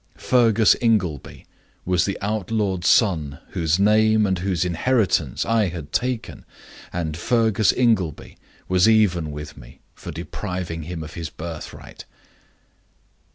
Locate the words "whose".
3.49-3.77, 4.39-4.65